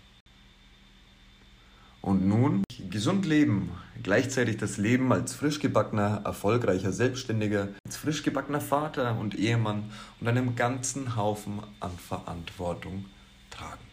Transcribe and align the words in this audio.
Und 2.02 2.27
nun 2.27 2.63
gesund 2.90 3.26
leben, 3.26 3.71
gleichzeitig 4.04 4.57
das 4.57 4.77
Leben 4.77 5.12
als 5.12 5.34
frischgebackener, 5.34 6.21
erfolgreicher 6.23 6.93
Selbstständiger, 6.93 7.70
als 7.85 7.98
frischgebackener 7.98 8.62
Vater 8.62 9.18
und 9.20 9.35
Ehemann 9.35 9.91
und 10.20 10.27
einem 10.27 10.55
ganzen 10.55 11.15
Haufen 11.15 11.62
an 11.79 11.91
Verantwortung 11.98 13.05
tragen. 13.49 13.84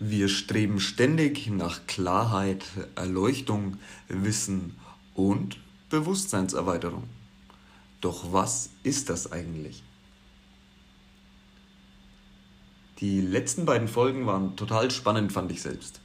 Wir 0.00 0.28
streben 0.28 0.80
ständig 0.80 1.48
nach 1.48 1.86
Klarheit, 1.86 2.64
Erleuchtung, 2.94 3.78
Wissen 4.08 4.76
und 5.14 5.58
Bewusstseinserweiterung. 5.90 7.04
Doch 8.00 8.32
was 8.32 8.70
ist 8.84 9.10
das 9.10 9.32
eigentlich? 9.32 9.82
Die 13.00 13.20
letzten 13.20 13.64
beiden 13.64 13.88
Folgen 13.88 14.26
waren 14.26 14.56
total 14.56 14.90
spannend, 14.90 15.32
fand 15.32 15.50
ich 15.50 15.62
selbst. 15.62 16.00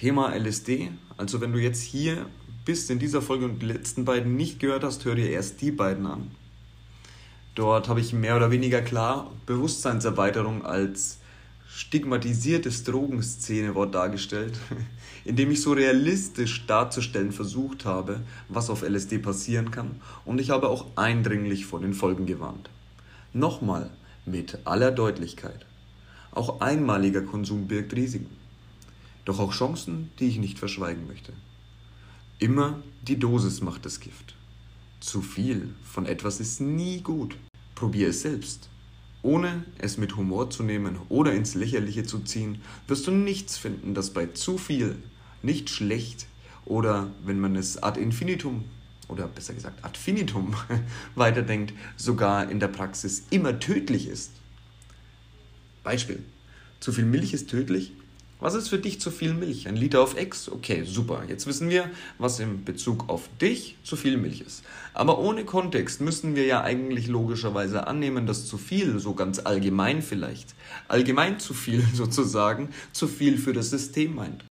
Thema 0.00 0.34
LSD. 0.34 0.92
Also 1.18 1.42
wenn 1.42 1.52
du 1.52 1.58
jetzt 1.58 1.82
hier 1.82 2.24
bist 2.64 2.90
in 2.90 2.98
dieser 2.98 3.20
Folge 3.20 3.44
und 3.44 3.60
die 3.60 3.66
letzten 3.66 4.06
beiden 4.06 4.34
nicht 4.34 4.58
gehört 4.58 4.82
hast, 4.82 5.04
hör 5.04 5.14
dir 5.14 5.28
erst 5.28 5.60
die 5.60 5.72
beiden 5.72 6.06
an. 6.06 6.30
Dort 7.54 7.86
habe 7.86 8.00
ich 8.00 8.14
mehr 8.14 8.34
oder 8.34 8.50
weniger 8.50 8.80
klar 8.80 9.30
Bewusstseinserweiterung 9.44 10.64
als 10.64 11.18
stigmatisiertes 11.68 12.84
Drogenszene-Wort 12.84 13.94
dargestellt, 13.94 14.58
indem 15.26 15.50
ich 15.50 15.60
so 15.60 15.74
realistisch 15.74 16.66
darzustellen 16.66 17.32
versucht 17.32 17.84
habe, 17.84 18.22
was 18.48 18.70
auf 18.70 18.80
LSD 18.80 19.18
passieren 19.18 19.70
kann 19.70 20.00
und 20.24 20.40
ich 20.40 20.48
habe 20.48 20.70
auch 20.70 20.86
eindringlich 20.96 21.66
vor 21.66 21.80
den 21.80 21.92
Folgen 21.92 22.24
gewarnt. 22.24 22.70
Nochmal 23.34 23.90
mit 24.24 24.60
aller 24.64 24.92
Deutlichkeit. 24.92 25.66
Auch 26.30 26.62
einmaliger 26.62 27.20
Konsum 27.20 27.68
birgt 27.68 27.94
Risiken 27.94 28.39
doch 29.30 29.38
auch 29.38 29.52
Chancen, 29.52 30.10
die 30.18 30.26
ich 30.26 30.38
nicht 30.38 30.58
verschweigen 30.58 31.06
möchte. 31.06 31.32
Immer 32.40 32.82
die 33.02 33.16
Dosis 33.16 33.60
macht 33.60 33.86
das 33.86 34.00
Gift. 34.00 34.34
Zu 34.98 35.22
viel 35.22 35.72
von 35.84 36.04
etwas 36.04 36.40
ist 36.40 36.60
nie 36.60 37.00
gut. 37.00 37.36
Probier 37.76 38.08
es 38.08 38.22
selbst. 38.22 38.68
Ohne 39.22 39.64
es 39.78 39.98
mit 39.98 40.16
Humor 40.16 40.50
zu 40.50 40.64
nehmen 40.64 40.98
oder 41.08 41.32
ins 41.32 41.54
Lächerliche 41.54 42.02
zu 42.02 42.18
ziehen, 42.20 42.60
wirst 42.88 43.06
du 43.06 43.12
nichts 43.12 43.56
finden, 43.56 43.94
das 43.94 44.10
bei 44.10 44.26
zu 44.26 44.58
viel 44.58 44.96
nicht 45.42 45.70
schlecht 45.70 46.26
oder, 46.64 47.12
wenn 47.24 47.38
man 47.38 47.54
es 47.54 47.80
ad 47.82 48.00
infinitum 48.00 48.64
oder 49.06 49.28
besser 49.28 49.54
gesagt 49.54 49.84
ad 49.84 49.96
finitum 49.96 50.54
weiterdenkt, 51.14 51.72
sogar 51.96 52.50
in 52.50 52.58
der 52.58 52.68
Praxis 52.68 53.24
immer 53.30 53.60
tödlich 53.60 54.08
ist. 54.08 54.32
Beispiel. 55.84 56.22
Zu 56.80 56.92
viel 56.92 57.04
Milch 57.04 57.32
ist 57.32 57.48
tödlich, 57.48 57.92
was 58.40 58.54
ist 58.54 58.68
für 58.68 58.78
dich 58.78 59.00
zu 59.00 59.10
viel 59.10 59.34
Milch? 59.34 59.68
Ein 59.68 59.76
Liter 59.76 60.00
auf 60.00 60.18
X? 60.18 60.48
Okay, 60.48 60.84
super. 60.84 61.24
Jetzt 61.28 61.46
wissen 61.46 61.68
wir, 61.68 61.90
was 62.18 62.40
in 62.40 62.64
Bezug 62.64 63.08
auf 63.08 63.28
dich 63.40 63.76
zu 63.84 63.96
viel 63.96 64.16
Milch 64.16 64.40
ist. 64.40 64.64
Aber 64.94 65.18
ohne 65.18 65.44
Kontext 65.44 66.00
müssen 66.00 66.34
wir 66.34 66.46
ja 66.46 66.62
eigentlich 66.62 67.06
logischerweise 67.06 67.86
annehmen, 67.86 68.26
dass 68.26 68.46
zu 68.46 68.56
viel, 68.58 68.98
so 68.98 69.14
ganz 69.14 69.40
allgemein 69.40 70.02
vielleicht, 70.02 70.54
allgemein 70.88 71.38
zu 71.38 71.54
viel 71.54 71.82
sozusagen, 71.94 72.70
zu 72.92 73.08
viel 73.08 73.38
für 73.38 73.52
das 73.52 73.70
System 73.70 74.14
meint. 74.14 74.44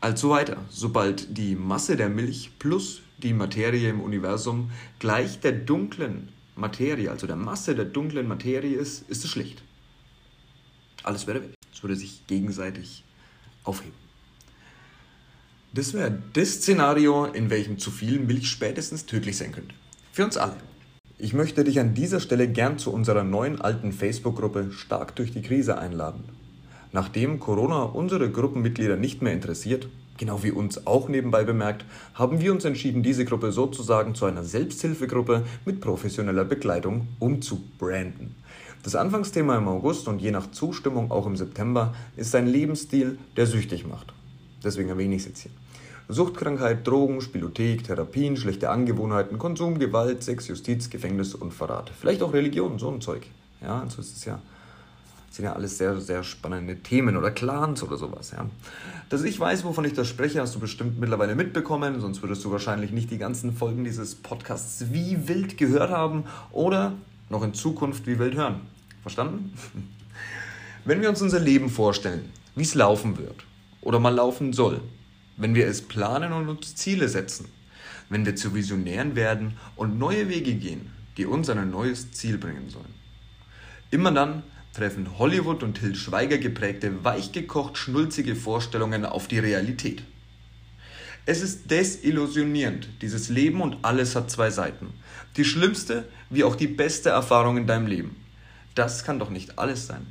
Also 0.00 0.30
weiter. 0.30 0.58
Sobald 0.70 1.36
die 1.36 1.56
Masse 1.56 1.96
der 1.96 2.08
Milch 2.08 2.52
plus 2.60 3.02
die 3.18 3.32
Materie 3.32 3.90
im 3.90 4.00
Universum 4.00 4.70
gleich 5.00 5.40
der 5.40 5.52
dunklen 5.52 6.28
Materie, 6.54 7.10
also 7.10 7.26
der 7.26 7.36
Masse 7.36 7.74
der 7.74 7.84
dunklen 7.84 8.28
Materie 8.28 8.76
ist, 8.76 9.08
ist 9.10 9.24
es 9.24 9.30
schlecht. 9.30 9.62
Alles 11.02 11.26
wäre 11.26 11.42
weg. 11.42 11.54
Es 11.72 11.82
würde 11.82 11.96
sich 11.96 12.26
gegenseitig 12.26 13.04
aufheben. 13.68 13.94
Das 15.74 15.92
wäre 15.92 16.18
das 16.32 16.54
Szenario, 16.54 17.26
in 17.26 17.50
welchem 17.50 17.78
zu 17.78 17.90
viel 17.90 18.18
Milch 18.18 18.48
spätestens 18.48 19.06
tödlich 19.06 19.36
sein 19.36 19.52
könnte. 19.52 19.74
Für 20.12 20.24
uns 20.24 20.36
alle. 20.36 20.56
Ich 21.18 21.34
möchte 21.34 21.62
dich 21.64 21.78
an 21.78 21.94
dieser 21.94 22.20
Stelle 22.20 22.48
gern 22.48 22.78
zu 22.78 22.92
unserer 22.92 23.24
neuen 23.24 23.60
alten 23.60 23.92
Facebook-Gruppe 23.92 24.72
Stark 24.72 25.14
durch 25.16 25.32
die 25.32 25.42
Krise 25.42 25.78
einladen. 25.78 26.24
Nachdem 26.92 27.38
Corona 27.38 27.82
unsere 27.82 28.30
Gruppenmitglieder 28.30 28.96
nicht 28.96 29.20
mehr 29.20 29.34
interessiert, 29.34 29.88
genau 30.16 30.42
wie 30.42 30.52
uns 30.52 30.86
auch 30.86 31.08
nebenbei 31.08 31.44
bemerkt, 31.44 31.84
haben 32.14 32.40
wir 32.40 32.52
uns 32.52 32.64
entschieden, 32.64 33.02
diese 33.02 33.24
Gruppe 33.24 33.52
sozusagen 33.52 34.14
zu 34.14 34.24
einer 34.24 34.44
Selbsthilfegruppe 34.44 35.44
mit 35.64 35.80
professioneller 35.80 36.44
Begleitung 36.44 37.08
umzubranden. 37.18 38.34
Das 38.88 38.96
Anfangsthema 38.96 39.58
im 39.58 39.68
August 39.68 40.08
und 40.08 40.22
je 40.22 40.30
nach 40.30 40.50
Zustimmung 40.50 41.10
auch 41.10 41.26
im 41.26 41.36
September 41.36 41.94
ist 42.16 42.34
ein 42.34 42.46
Lebensstil, 42.46 43.18
der 43.36 43.46
süchtig 43.46 43.86
macht. 43.86 44.14
Deswegen 44.64 44.88
erwähne 44.88 45.14
ich 45.14 45.20
es 45.20 45.28
jetzt 45.28 45.40
hier. 45.40 45.50
Suchtkrankheit, 46.08 46.86
Drogen, 46.86 47.20
Spielothek, 47.20 47.84
Therapien, 47.84 48.38
schlechte 48.38 48.70
Angewohnheiten, 48.70 49.36
Konsum, 49.38 49.78
Gewalt, 49.78 50.22
Sex, 50.22 50.48
Justiz, 50.48 50.88
Gefängnis 50.88 51.34
und 51.34 51.52
Verrat. 51.52 51.92
Vielleicht 52.00 52.22
auch 52.22 52.32
Religion, 52.32 52.78
so 52.78 52.90
ein 52.90 53.02
Zeug. 53.02 53.26
Ja, 53.60 53.80
also 53.82 54.00
es 54.00 54.10
ist 54.10 54.24
ja, 54.24 54.40
sind 55.30 55.44
ja 55.44 55.52
alles 55.52 55.76
sehr, 55.76 56.00
sehr 56.00 56.22
spannende 56.22 56.76
Themen 56.76 57.18
oder 57.18 57.30
Clans 57.30 57.82
oder 57.82 57.98
sowas. 57.98 58.30
Ja. 58.30 58.46
Dass 59.10 59.22
ich 59.22 59.38
weiß, 59.38 59.64
wovon 59.64 59.84
ich 59.84 59.92
da 59.92 60.06
spreche, 60.06 60.40
hast 60.40 60.54
du 60.54 60.60
bestimmt 60.60 60.98
mittlerweile 60.98 61.34
mitbekommen, 61.34 62.00
sonst 62.00 62.22
würdest 62.22 62.42
du 62.42 62.52
wahrscheinlich 62.52 62.90
nicht 62.90 63.10
die 63.10 63.18
ganzen 63.18 63.52
Folgen 63.52 63.84
dieses 63.84 64.14
Podcasts 64.14 64.86
wie 64.94 65.28
wild 65.28 65.58
gehört 65.58 65.90
haben 65.90 66.24
oder 66.52 66.94
noch 67.28 67.42
in 67.42 67.52
Zukunft 67.52 68.06
wie 68.06 68.18
wild 68.18 68.34
hören. 68.34 68.62
Verstanden? 69.08 69.54
Wenn 70.84 71.00
wir 71.00 71.08
uns 71.08 71.22
unser 71.22 71.40
Leben 71.40 71.70
vorstellen, 71.70 72.30
wie 72.54 72.62
es 72.62 72.74
laufen 72.74 73.16
wird 73.16 73.44
oder 73.80 73.98
mal 73.98 74.14
laufen 74.14 74.52
soll, 74.52 74.80
wenn 75.36 75.54
wir 75.54 75.66
es 75.66 75.82
planen 75.82 76.32
und 76.32 76.48
uns 76.48 76.74
Ziele 76.74 77.08
setzen, 77.08 77.46
wenn 78.08 78.26
wir 78.26 78.36
zu 78.36 78.54
Visionären 78.54 79.16
werden 79.16 79.56
und 79.76 79.98
neue 79.98 80.28
Wege 80.28 80.54
gehen, 80.54 80.90
die 81.16 81.26
uns 81.26 81.48
an 81.48 81.58
ein 81.58 81.70
neues 81.70 82.10
Ziel 82.12 82.38
bringen 82.38 82.68
sollen. 82.68 82.94
Immer 83.90 84.12
dann 84.12 84.42
treffen 84.74 85.18
Hollywood 85.18 85.62
und 85.62 85.74
Til 85.74 85.94
Schweiger 85.94 86.38
geprägte, 86.38 87.04
weichgekocht 87.04 87.78
schnulzige 87.78 88.34
Vorstellungen 88.34 89.04
auf 89.04 89.28
die 89.28 89.38
Realität. 89.38 90.02
Es 91.24 91.42
ist 91.42 91.70
desillusionierend, 91.70 92.88
dieses 93.02 93.28
Leben 93.28 93.60
und 93.60 93.76
alles 93.82 94.16
hat 94.16 94.30
zwei 94.30 94.50
Seiten. 94.50 94.88
Die 95.36 95.44
schlimmste 95.44 96.08
wie 96.30 96.44
auch 96.44 96.56
die 96.56 96.66
beste 96.66 97.10
Erfahrung 97.10 97.56
in 97.58 97.66
deinem 97.66 97.86
Leben. 97.86 98.27
Das 98.78 99.02
kann 99.02 99.18
doch 99.18 99.30
nicht 99.30 99.58
alles 99.58 99.88
sein. 99.88 100.06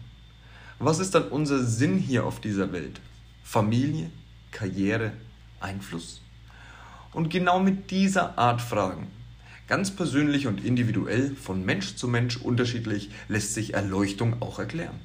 Was 0.78 1.00
ist 1.00 1.16
dann 1.16 1.30
unser 1.30 1.64
Sinn 1.64 1.98
hier 1.98 2.26
auf 2.26 2.42
dieser 2.42 2.74
Welt? 2.74 3.00
Familie, 3.42 4.10
Karriere, 4.52 5.14
Einfluss? 5.62 6.22
Und 7.14 7.30
genau 7.30 7.62
mit 7.62 7.92
dieser 7.92 8.38
Art 8.38 8.62
Fragen, 8.62 9.08
ganz 9.70 9.92
persönlich 9.92 10.48
und 10.48 10.66
individuell, 10.66 11.34
von 11.34 11.64
Mensch 11.64 11.96
zu 11.96 12.10
Mensch 12.10 12.36
unterschiedlich, 12.36 13.10
lässt 13.30 13.54
sich 13.54 13.74
Erleuchtung 13.74 14.42
auch 14.42 14.60
erklären. 14.60 15.00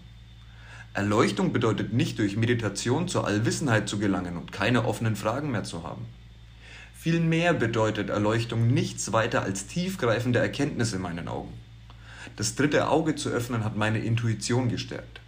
Erleuchtung 0.92 1.52
bedeutet 1.52 1.92
nicht 1.92 2.18
durch 2.18 2.36
Meditation 2.36 3.06
zur 3.06 3.28
Allwissenheit 3.28 3.88
zu 3.88 4.00
gelangen 4.00 4.38
und 4.38 4.50
keine 4.50 4.86
offenen 4.86 5.14
Fragen 5.14 5.52
mehr 5.52 5.62
zu 5.62 5.84
haben. 5.84 6.04
Vielmehr 6.98 7.54
bedeutet 7.54 8.10
Erleuchtung 8.10 8.74
nichts 8.74 9.12
weiter 9.12 9.42
als 9.42 9.68
tiefgreifende 9.68 10.40
Erkenntnis 10.40 10.92
in 10.94 11.00
meinen 11.00 11.28
Augen. 11.28 11.62
Das 12.36 12.54
dritte 12.54 12.88
Auge 12.88 13.14
zu 13.14 13.28
öffnen 13.28 13.64
hat 13.64 13.76
meine 13.76 13.98
Intuition 13.98 14.68
gestärkt. 14.68 15.20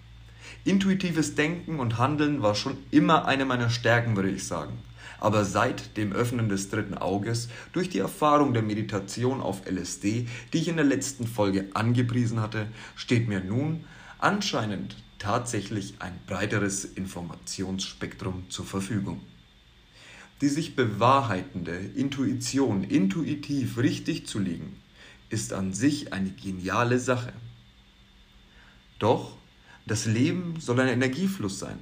Intuitives 0.64 1.34
Denken 1.34 1.78
und 1.78 1.98
Handeln 1.98 2.42
war 2.42 2.54
schon 2.54 2.78
immer 2.90 3.26
eine 3.26 3.44
meiner 3.44 3.68
Stärken, 3.68 4.16
würde 4.16 4.30
ich 4.30 4.46
sagen. 4.46 4.78
Aber 5.20 5.44
seit 5.44 5.96
dem 5.96 6.12
Öffnen 6.12 6.48
des 6.48 6.70
dritten 6.70 6.94
Auges 6.94 7.48
durch 7.72 7.90
die 7.90 7.98
Erfahrung 7.98 8.54
der 8.54 8.62
Meditation 8.62 9.40
auf 9.40 9.62
LSD, 9.66 10.26
die 10.52 10.58
ich 10.58 10.68
in 10.68 10.76
der 10.76 10.84
letzten 10.84 11.26
Folge 11.26 11.66
angepriesen 11.74 12.40
hatte, 12.40 12.66
steht 12.96 13.28
mir 13.28 13.40
nun 13.40 13.84
anscheinend 14.18 14.96
tatsächlich 15.18 15.94
ein 15.98 16.18
breiteres 16.26 16.84
Informationsspektrum 16.84 18.50
zur 18.50 18.64
Verfügung. 18.64 19.20
Die 20.40 20.48
sich 20.48 20.76
bewahrheitende 20.76 21.76
Intuition 21.76 22.84
intuitiv 22.84 23.78
richtig 23.78 24.26
zu 24.26 24.38
liegen, 24.38 24.76
ist 25.30 25.52
an 25.52 25.72
sich 25.72 26.12
eine 26.12 26.30
geniale 26.30 26.98
Sache. 26.98 27.32
Doch 28.98 29.36
das 29.86 30.06
Leben 30.06 30.60
soll 30.60 30.80
ein 30.80 30.88
Energiefluss 30.88 31.58
sein. 31.58 31.78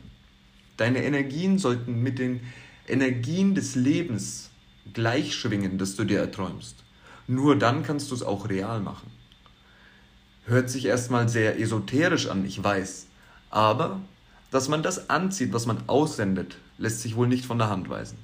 Deine 0.77 1.05
Energien 1.05 1.59
sollten 1.59 2.03
mit 2.03 2.19
den 2.19 2.41
Energien 2.89 3.55
des 3.55 3.75
Lebens 3.75 4.51
gleich 4.93 5.35
schwingen, 5.35 5.79
das 5.79 5.95
du 5.95 6.05
dir 6.05 6.19
erträumst. 6.19 6.77
Nur 7.29 7.57
dann 7.57 7.85
kannst 7.85 8.11
du 8.11 8.15
es 8.15 8.23
auch 8.23 8.49
real 8.49 8.81
machen. 8.81 9.11
Hört 10.45 10.69
sich 10.69 10.87
erstmal 10.87 11.29
sehr 11.29 11.61
esoterisch 11.61 12.27
an, 12.27 12.45
ich 12.45 12.63
weiß. 12.63 13.07
Aber, 13.51 14.01
dass 14.51 14.69
man 14.69 14.83
das 14.83 15.09
anzieht, 15.09 15.53
was 15.53 15.67
man 15.67 15.89
aussendet, 15.89 16.57
lässt 16.79 17.03
sich 17.03 17.15
wohl 17.15 17.29
nicht 17.29 17.45
von 17.45 17.59
der 17.59 17.69
Hand 17.71 17.89
weisen. 17.89 18.19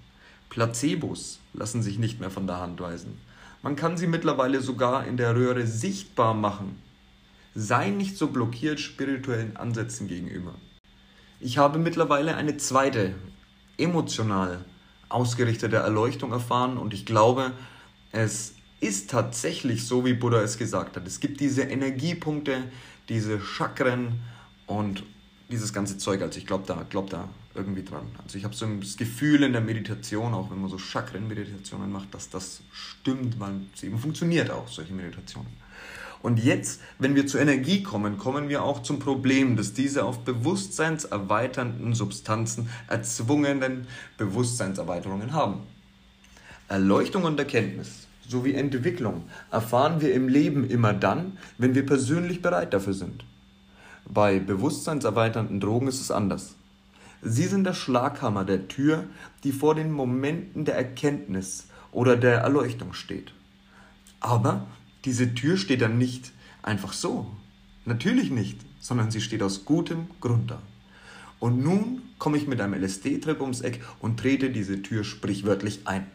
Placebos 0.49 1.39
lassen 1.53 1.83
sich 1.83 1.99
nicht 1.99 2.19
mehr 2.19 2.31
von 2.31 2.47
der 2.47 2.59
Hand 2.59 2.81
weisen. 2.81 3.21
Man 3.63 3.75
kann 3.75 3.97
sie 3.97 4.07
mittlerweile 4.07 4.61
sogar 4.61 5.07
in 5.07 5.17
der 5.17 5.35
Röhre 5.35 5.67
sichtbar 5.67 6.35
machen. 6.35 6.81
Sei 7.55 7.91
nicht 7.91 8.17
so 8.17 8.29
blockiert 8.29 8.79
spirituellen 8.79 9.57
Ansätzen 9.57 10.07
gegenüber. 10.07 10.55
Ich 11.41 11.59
habe 11.59 11.79
mittlerweile 11.79 12.37
eine 12.37 12.57
zweite, 12.57 13.15
emotional 13.77 14.65
ausgerichtete 15.09 15.77
Erleuchtung 15.77 16.33
erfahren 16.33 16.77
und 16.79 16.93
ich 16.95 17.07
glaube, 17.07 17.53
es 18.13 18.55
ist 18.81 19.11
tatsächlich 19.11 19.87
so, 19.87 20.05
wie 20.05 20.13
Buddha 20.13 20.41
es 20.43 20.59
gesagt 20.59 20.97
hat. 20.97 21.07
Es 21.07 21.21
gibt 21.21 21.41
diese 21.41 21.63
Energiepunkte, 21.63 22.65
diese 23.09 23.41
Chakren 23.41 24.21
und 24.67 25.03
dieses 25.51 25.73
ganze 25.73 25.99
Zeug. 25.99 26.23
Also 26.23 26.39
ich 26.39 26.47
glaube 26.47 26.65
da, 26.67 26.85
glaub 26.89 27.11
da 27.11 27.29
irgendwie 27.59 27.83
dran. 27.83 28.07
Also 28.23 28.39
ich 28.39 28.45
habe 28.45 28.55
so 28.55 28.67
das 28.67 28.97
Gefühl 28.97 29.43
in 29.43 29.53
der 29.53 29.61
Meditation, 29.61 30.33
auch 30.33 30.51
wenn 30.51 30.61
man 30.61 30.71
so 30.71 30.79
Chakren-Meditationen 30.79 31.93
macht, 31.93 32.15
dass 32.15 32.31
das 32.31 32.63
stimmt, 32.73 33.39
weil 33.39 33.61
es 33.75 33.83
eben 33.83 33.99
funktioniert 33.99 34.51
auch, 34.51 34.69
solche 34.69 34.95
Meditationen. 34.95 35.51
Und 36.23 36.43
jetzt, 36.43 36.81
wenn 36.99 37.15
wir 37.15 37.27
zur 37.27 37.41
Energie 37.41 37.83
kommen, 37.83 38.19
kommen 38.19 38.49
wir 38.49 38.63
auch 38.63 38.83
zum 38.83 38.99
Problem, 38.99 39.57
dass 39.57 39.73
diese 39.73 40.05
auf 40.05 40.25
bewusstseinserweiternden 40.25 41.95
Substanzen 41.95 42.69
erzwungenen 42.89 43.87
Bewusstseinserweiterungen 44.17 45.33
haben. 45.33 45.61
Erleuchtung 46.69 47.25
und 47.25 47.39
Erkenntnis 47.39 48.09
sowie 48.27 48.55
Entwicklung 48.55 49.25
erfahren 49.51 50.01
wir 50.01 50.13
im 50.13 50.29
Leben 50.29 50.69
immer 50.69 50.93
dann, 50.93 51.39
wenn 51.57 51.75
wir 51.75 51.87
persönlich 51.87 52.43
bereit 52.43 52.75
dafür 52.75 52.95
sind. 52.95 53.25
Bei 54.05 54.39
bewusstseinserweiternden 54.39 55.61
Drogen 55.61 55.87
ist 55.87 56.01
es 56.01 56.11
anders. 56.11 56.55
Sie 57.23 57.47
sind 57.47 57.65
der 57.65 57.75
Schlaghammer 57.75 58.45
der 58.45 58.69
Tür, 58.69 59.05
die 59.43 59.53
vor 59.53 59.75
den 59.75 59.91
Momenten 59.91 60.65
der 60.65 60.77
Erkenntnis 60.77 61.67
oder 61.91 62.17
der 62.17 62.39
Erleuchtung 62.39 62.93
steht. 62.93 63.33
Aber 64.21 64.67
diese 65.05 65.35
Tür 65.35 65.57
steht 65.57 65.81
dann 65.81 65.99
nicht 65.99 66.33
einfach 66.63 66.93
so. 66.93 67.27
Natürlich 67.85 68.31
nicht, 68.31 68.61
sondern 68.81 69.11
sie 69.11 69.21
steht 69.21 69.43
aus 69.43 69.65
gutem 69.65 70.07
Grund 70.21 70.51
da. 70.51 70.61
Und 71.41 71.63
nun 71.63 72.03
komme 72.19 72.37
ich 72.37 72.47
mit 72.47 72.61
einem 72.61 72.75
LSD-Trip 72.75 73.41
ums 73.41 73.61
Eck 73.61 73.81
und 74.01 74.19
trete 74.19 74.51
diese 74.51 74.83
Tür 74.83 75.05
sprichwörtlich 75.05 75.87
ein. 75.87 76.07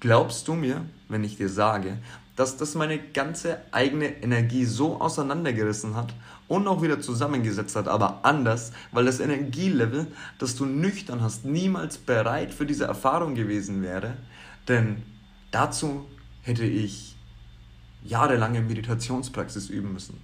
Glaubst 0.00 0.48
du 0.48 0.54
mir, 0.54 0.86
wenn 1.08 1.24
ich 1.24 1.36
dir 1.36 1.50
sage, 1.50 1.98
dass 2.36 2.56
das 2.56 2.74
meine 2.74 2.98
ganze 2.98 3.60
eigene 3.72 4.22
Energie 4.22 4.64
so 4.64 5.00
auseinandergerissen 5.00 5.94
hat 5.94 6.14
und 6.48 6.66
auch 6.66 6.82
wieder 6.82 7.00
zusammengesetzt 7.00 7.76
hat, 7.76 7.88
aber 7.88 8.24
anders, 8.24 8.72
weil 8.92 9.04
das 9.04 9.20
Energielevel, 9.20 10.06
das 10.38 10.56
du 10.56 10.64
nüchtern 10.64 11.22
hast, 11.22 11.44
niemals 11.44 11.98
bereit 11.98 12.52
für 12.52 12.66
diese 12.66 12.84
Erfahrung 12.84 13.34
gewesen 13.34 13.82
wäre, 13.82 14.14
denn 14.68 15.02
dazu 15.50 16.06
hätte 16.42 16.64
ich 16.64 17.16
jahrelange 18.04 18.62
Meditationspraxis 18.62 19.68
üben 19.68 19.92
müssen. 19.92 20.20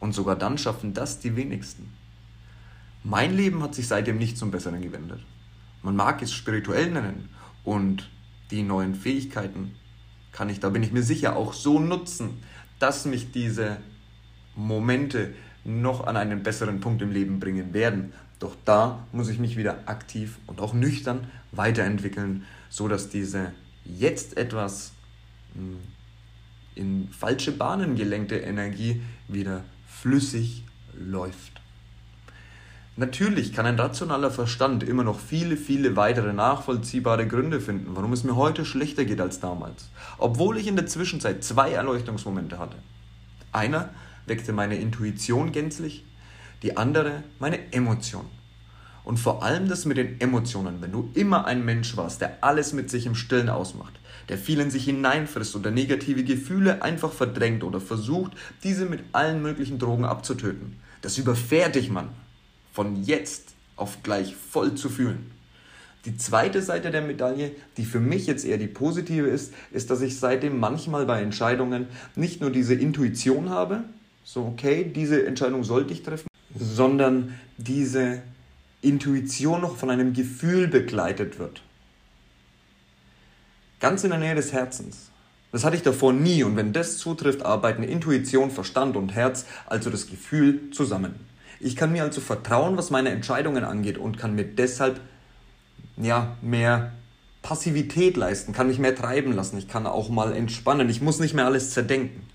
Und 0.00 0.14
sogar 0.14 0.36
dann 0.36 0.58
schaffen 0.58 0.94
das 0.94 1.20
die 1.20 1.36
wenigsten. 1.36 1.92
Mein 3.04 3.36
Leben 3.36 3.62
hat 3.62 3.74
sich 3.74 3.88
seitdem 3.88 4.18
nicht 4.18 4.36
zum 4.36 4.50
Besseren 4.50 4.82
gewendet. 4.82 5.20
Man 5.82 5.96
mag 5.96 6.22
es 6.22 6.32
spirituell 6.32 6.90
nennen 6.90 7.28
und 7.64 8.10
die 8.50 8.62
neuen 8.62 8.94
Fähigkeiten 8.94 9.74
kann 10.32 10.48
ich, 10.48 10.60
da 10.60 10.70
bin 10.70 10.82
ich 10.82 10.92
mir 10.92 11.02
sicher, 11.02 11.36
auch 11.36 11.52
so 11.52 11.78
nutzen, 11.78 12.42
dass 12.78 13.04
mich 13.04 13.30
diese 13.32 13.76
Momente 14.56 15.34
noch 15.64 16.06
an 16.06 16.16
einen 16.16 16.42
besseren 16.42 16.80
Punkt 16.80 17.02
im 17.02 17.12
Leben 17.12 17.38
bringen 17.38 17.72
werden. 17.72 18.12
Doch 18.40 18.56
da 18.64 19.06
muss 19.12 19.28
ich 19.28 19.38
mich 19.38 19.56
wieder 19.56 19.84
aktiv 19.86 20.38
und 20.46 20.60
auch 20.60 20.74
nüchtern 20.74 21.30
weiterentwickeln, 21.52 22.44
so 22.70 22.88
dass 22.88 23.08
diese 23.08 23.52
jetzt 23.84 24.36
etwas 24.36 24.92
hm, 25.54 25.78
in 26.74 27.08
falsche 27.10 27.52
Bahnen 27.52 27.94
gelenkte 27.94 28.36
Energie 28.36 29.02
wieder 29.28 29.62
flüssig 29.86 30.64
läuft. 30.94 31.61
Natürlich 32.94 33.54
kann 33.54 33.64
ein 33.64 33.80
rationaler 33.80 34.30
Verstand 34.30 34.82
immer 34.82 35.02
noch 35.02 35.18
viele, 35.18 35.56
viele 35.56 35.96
weitere 35.96 36.34
nachvollziehbare 36.34 37.26
Gründe 37.26 37.58
finden, 37.58 37.96
warum 37.96 38.12
es 38.12 38.22
mir 38.22 38.36
heute 38.36 38.66
schlechter 38.66 39.06
geht 39.06 39.20
als 39.20 39.40
damals, 39.40 39.88
obwohl 40.18 40.58
ich 40.58 40.66
in 40.66 40.76
der 40.76 40.86
Zwischenzeit 40.86 41.42
zwei 41.42 41.72
Erleuchtungsmomente 41.72 42.58
hatte. 42.58 42.76
Einer 43.50 43.88
weckte 44.26 44.52
meine 44.52 44.76
Intuition 44.76 45.52
gänzlich, 45.52 46.04
die 46.62 46.76
andere 46.76 47.22
meine 47.38 47.72
Emotion. 47.72 48.26
Und 49.04 49.18
vor 49.18 49.42
allem 49.42 49.68
das 49.68 49.86
mit 49.86 49.96
den 49.96 50.20
Emotionen, 50.20 50.82
wenn 50.82 50.92
du 50.92 51.10
immer 51.14 51.46
ein 51.46 51.64
Mensch 51.64 51.96
warst, 51.96 52.20
der 52.20 52.44
alles 52.44 52.74
mit 52.74 52.90
sich 52.90 53.06
im 53.06 53.14
Stillen 53.14 53.48
ausmacht, 53.48 53.98
der 54.28 54.36
viel 54.36 54.60
in 54.60 54.70
sich 54.70 54.84
hineinfrisst 54.84 55.56
oder 55.56 55.70
negative 55.70 56.24
Gefühle 56.24 56.82
einfach 56.82 57.10
verdrängt 57.10 57.64
oder 57.64 57.80
versucht, 57.80 58.32
diese 58.62 58.84
mit 58.84 59.02
allen 59.12 59.40
möglichen 59.40 59.78
Drogen 59.78 60.04
abzutöten. 60.04 60.76
Das 61.00 61.16
überfährt 61.16 61.74
dich, 61.74 61.88
Mann 61.88 62.10
von 62.72 63.02
jetzt 63.04 63.50
auf 63.76 64.02
gleich 64.02 64.34
voll 64.34 64.74
zu 64.74 64.88
fühlen. 64.88 65.30
Die 66.04 66.16
zweite 66.16 66.62
Seite 66.62 66.90
der 66.90 67.02
Medaille, 67.02 67.52
die 67.76 67.84
für 67.84 68.00
mich 68.00 68.26
jetzt 68.26 68.44
eher 68.44 68.58
die 68.58 68.66
positive 68.66 69.28
ist, 69.28 69.54
ist, 69.70 69.90
dass 69.90 70.00
ich 70.00 70.18
seitdem 70.18 70.58
manchmal 70.58 71.06
bei 71.06 71.22
Entscheidungen 71.22 71.86
nicht 72.16 72.40
nur 72.40 72.50
diese 72.50 72.74
Intuition 72.74 73.50
habe, 73.50 73.84
so 74.24 74.44
okay, 74.44 74.84
diese 74.84 75.24
Entscheidung 75.26 75.62
sollte 75.62 75.92
ich 75.92 76.02
treffen, 76.02 76.26
sondern 76.58 77.38
diese 77.56 78.22
Intuition 78.80 79.60
noch 79.60 79.76
von 79.76 79.90
einem 79.90 80.12
Gefühl 80.12 80.66
begleitet 80.66 81.38
wird. 81.38 81.62
Ganz 83.78 84.02
in 84.02 84.10
der 84.10 84.18
Nähe 84.18 84.34
des 84.34 84.52
Herzens. 84.52 85.10
Das 85.52 85.64
hatte 85.64 85.76
ich 85.76 85.82
davor 85.82 86.12
nie 86.12 86.42
und 86.42 86.56
wenn 86.56 86.72
das 86.72 86.98
zutrifft, 86.98 87.44
arbeiten 87.44 87.82
Intuition, 87.82 88.50
Verstand 88.50 88.96
und 88.96 89.14
Herz, 89.14 89.44
also 89.66 89.90
das 89.90 90.06
Gefühl, 90.08 90.70
zusammen. 90.72 91.14
Ich 91.64 91.76
kann 91.76 91.92
mir 91.92 92.02
also 92.02 92.20
vertrauen, 92.20 92.76
was 92.76 92.90
meine 92.90 93.10
Entscheidungen 93.10 93.62
angeht 93.62 93.96
und 93.96 94.18
kann 94.18 94.34
mir 94.34 94.44
deshalb 94.44 95.00
ja, 95.96 96.36
mehr 96.42 96.92
Passivität 97.40 98.16
leisten, 98.16 98.52
kann 98.52 98.66
mich 98.66 98.80
mehr 98.80 98.96
treiben 98.96 99.32
lassen, 99.32 99.58
ich 99.58 99.68
kann 99.68 99.86
auch 99.86 100.08
mal 100.08 100.32
entspannen, 100.32 100.88
ich 100.88 101.00
muss 101.00 101.20
nicht 101.20 101.34
mehr 101.34 101.46
alles 101.46 101.70
zerdenken. 101.70 102.26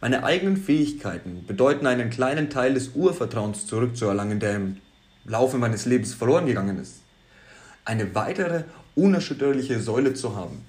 Meine 0.00 0.22
eigenen 0.22 0.56
Fähigkeiten 0.56 1.44
bedeuten 1.44 1.88
einen 1.88 2.08
kleinen 2.08 2.50
Teil 2.50 2.74
des 2.74 2.90
Urvertrauens 2.94 3.66
zurückzuerlangen, 3.66 4.38
der 4.38 4.54
im 4.54 4.76
Laufe 5.24 5.58
meines 5.58 5.84
Lebens 5.84 6.14
verloren 6.14 6.46
gegangen 6.46 6.78
ist. 6.78 7.00
Eine 7.84 8.14
weitere 8.14 8.62
unerschütterliche 8.94 9.80
Säule 9.80 10.14
zu 10.14 10.36
haben. 10.36 10.64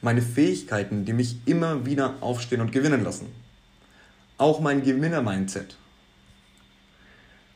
Meine 0.00 0.22
Fähigkeiten, 0.22 1.04
die 1.04 1.12
mich 1.12 1.36
immer 1.44 1.84
wieder 1.84 2.14
aufstehen 2.22 2.62
und 2.62 2.72
gewinnen 2.72 3.04
lassen. 3.04 3.26
Auch 4.38 4.60
mein 4.60 4.82
Gewinner-Mindset 4.82 5.76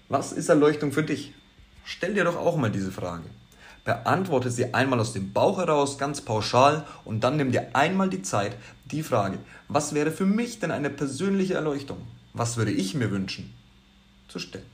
was 0.09 0.33
ist 0.33 0.49
Erleuchtung 0.49 0.93
für 0.93 1.03
dich? 1.03 1.33
Stell 1.85 2.15
dir 2.15 2.25
doch 2.25 2.37
auch 2.37 2.57
mal 2.57 2.71
diese 2.71 2.93
Frage. 2.93 3.25
Beantworte 3.85 4.51
sie 4.51 4.73
einmal 4.73 5.01
aus 5.01 5.13
dem 5.13 5.33
Bauch 5.33 5.59
heraus, 5.59 5.99
ganz 5.99 6.23
pauschal, 6.23 6.87
und 7.05 7.23
dann 7.23 7.37
nimm 7.37 7.53
dir 7.53 7.69
einmal 7.75 8.09
die 8.09 8.23
Zeit, 8.23 8.57
die 8.87 9.03
Frage, 9.03 9.37
was 9.69 9.95
wäre 9.95 10.11
für 10.11 10.25
mich 10.25 10.59
denn 10.59 10.71
eine 10.71 10.89
persönliche 10.91 11.55
Erleuchtung? 11.55 11.99
Was 12.33 12.57
würde 12.57 12.71
ich 12.71 12.95
mir 12.95 13.11
wünschen? 13.11 13.53
Zu 14.29 14.39
stellen 14.39 14.65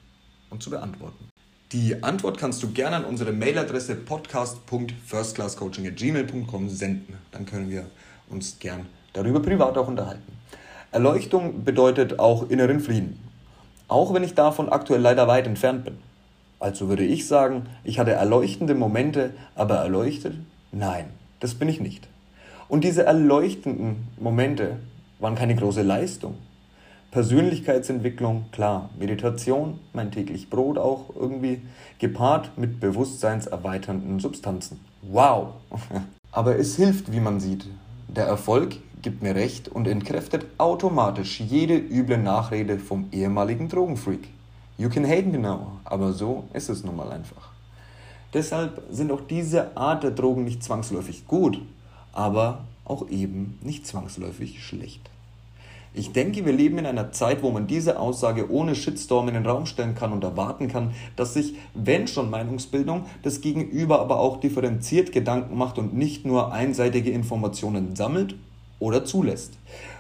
und 0.48 0.62
zu 0.62 0.70
beantworten. 0.70 1.28
Die 1.72 2.00
Antwort 2.02 2.38
kannst 2.38 2.62
du 2.62 2.70
gerne 2.70 2.96
an 2.96 3.04
unsere 3.04 3.32
Mailadresse 3.32 3.96
podcast.firstclasscoaching.gmail.com 3.96 6.68
senden. 6.68 7.14
Dann 7.30 7.46
können 7.46 7.70
wir 7.70 7.86
uns 8.28 8.58
gern 8.58 8.86
darüber 9.12 9.40
privat 9.40 9.78
auch 9.78 9.88
unterhalten. 9.88 10.32
Erleuchtung 10.92 11.64
bedeutet 11.64 12.18
auch 12.18 12.50
inneren 12.50 12.80
Frieden 12.80 13.29
auch 13.90 14.14
wenn 14.14 14.24
ich 14.24 14.34
davon 14.34 14.68
aktuell 14.68 15.00
leider 15.00 15.28
weit 15.28 15.46
entfernt 15.46 15.84
bin. 15.84 15.98
Also 16.58 16.88
würde 16.88 17.04
ich 17.04 17.26
sagen, 17.26 17.66
ich 17.84 17.98
hatte 17.98 18.12
erleuchtende 18.12 18.74
Momente, 18.74 19.32
aber 19.54 19.76
erleuchtet 19.76 20.34
Nein, 20.72 21.06
das 21.40 21.54
bin 21.54 21.68
ich 21.68 21.80
nicht. 21.80 22.06
Und 22.68 22.84
diese 22.84 23.04
erleuchtenden 23.04 24.06
Momente 24.20 24.76
waren 25.18 25.34
keine 25.34 25.56
große 25.56 25.82
Leistung. 25.82 26.36
Persönlichkeitsentwicklung, 27.10 28.44
klar. 28.52 28.90
Meditation, 28.96 29.80
mein 29.92 30.12
täglich 30.12 30.48
Brot 30.48 30.78
auch 30.78 31.06
irgendwie, 31.18 31.62
gepaart 31.98 32.56
mit 32.56 32.78
bewusstseinserweiternden 32.78 34.20
Substanzen. 34.20 34.78
Wow! 35.02 35.54
Aber 36.30 36.56
es 36.56 36.76
hilft, 36.76 37.10
wie 37.10 37.18
man 37.18 37.40
sieht. 37.40 37.66
Der 38.06 38.26
Erfolg 38.26 38.76
gibt 39.02 39.22
mir 39.22 39.34
recht 39.34 39.68
und 39.68 39.86
entkräftet 39.86 40.46
automatisch 40.58 41.40
jede 41.40 41.76
üble 41.76 42.18
Nachrede 42.18 42.78
vom 42.78 43.06
ehemaligen 43.12 43.68
Drogenfreak. 43.68 44.28
You 44.78 44.88
can 44.88 45.06
hate 45.06 45.26
me 45.26 45.38
now, 45.38 45.78
aber 45.84 46.12
so 46.12 46.44
ist 46.52 46.68
es 46.68 46.84
nun 46.84 46.96
mal 46.96 47.10
einfach. 47.10 47.50
Deshalb 48.32 48.82
sind 48.90 49.10
auch 49.10 49.22
diese 49.28 49.76
Art 49.76 50.02
der 50.02 50.12
Drogen 50.12 50.44
nicht 50.44 50.62
zwangsläufig 50.62 51.26
gut, 51.26 51.60
aber 52.12 52.64
auch 52.84 53.08
eben 53.08 53.58
nicht 53.62 53.86
zwangsläufig 53.86 54.64
schlecht. 54.64 55.10
Ich 55.92 56.12
denke, 56.12 56.46
wir 56.46 56.52
leben 56.52 56.78
in 56.78 56.86
einer 56.86 57.10
Zeit, 57.10 57.42
wo 57.42 57.50
man 57.50 57.66
diese 57.66 57.98
Aussage 57.98 58.48
ohne 58.48 58.76
Shitstorm 58.76 59.26
in 59.26 59.34
den 59.34 59.46
Raum 59.46 59.66
stellen 59.66 59.96
kann 59.96 60.12
und 60.12 60.22
erwarten 60.22 60.68
kann, 60.68 60.92
dass 61.16 61.34
sich, 61.34 61.54
wenn 61.74 62.06
schon 62.06 62.30
Meinungsbildung, 62.30 63.06
das 63.22 63.40
Gegenüber 63.40 64.00
aber 64.00 64.20
auch 64.20 64.38
differenziert 64.38 65.10
Gedanken 65.10 65.58
macht 65.58 65.78
und 65.78 65.94
nicht 65.94 66.24
nur 66.24 66.52
einseitige 66.52 67.10
Informationen 67.10 67.96
sammelt 67.96 68.36
oder 68.80 69.04
zulässt. 69.04 69.52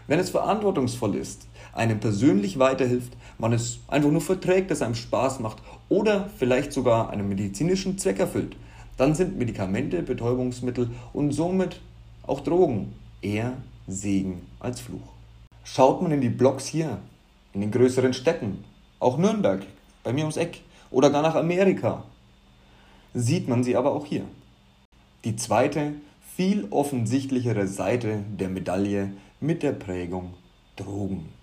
Wenn 0.08 0.18
es 0.18 0.30
verantwortungsvoll 0.30 1.14
ist, 1.14 1.46
einem 1.72 2.00
persönlich 2.00 2.58
weiterhilft, 2.58 3.12
man 3.38 3.52
es 3.52 3.78
einfach 3.86 4.10
nur 4.10 4.20
verträgt, 4.20 4.72
es 4.72 4.82
einem 4.82 4.96
Spaß 4.96 5.38
macht 5.38 5.58
oder 5.88 6.28
vielleicht 6.36 6.72
sogar 6.72 7.10
einen 7.10 7.28
medizinischen 7.28 7.96
Zweck 7.98 8.18
erfüllt, 8.18 8.56
dann 8.96 9.14
sind 9.14 9.38
Medikamente, 9.38 10.02
Betäubungsmittel 10.02 10.90
und 11.12 11.30
somit 11.30 11.80
auch 12.26 12.40
Drogen 12.40 12.92
eher 13.22 13.52
Segen 13.86 14.46
als 14.58 14.80
Fluch. 14.80 15.00
Schaut 15.64 16.02
man 16.02 16.12
in 16.12 16.20
die 16.20 16.28
Blogs 16.28 16.66
hier, 16.66 16.98
in 17.52 17.60
den 17.60 17.70
größeren 17.70 18.12
Städten, 18.12 18.64
auch 18.98 19.16
Nürnberg, 19.16 19.64
bei 20.02 20.12
mir 20.12 20.22
ums 20.22 20.36
Eck 20.36 20.60
oder 20.90 21.10
gar 21.10 21.22
nach 21.22 21.34
Amerika, 21.34 22.04
sieht 23.14 23.48
man 23.48 23.64
sie 23.64 23.76
aber 23.76 23.92
auch 23.92 24.06
hier. 24.06 24.24
Die 25.24 25.36
zweite, 25.36 25.94
viel 26.36 26.68
offensichtlichere 26.70 27.66
Seite 27.66 28.24
der 28.38 28.48
Medaille 28.48 29.12
mit 29.40 29.62
der 29.62 29.72
Prägung 29.72 30.34
Drogen. 30.76 31.39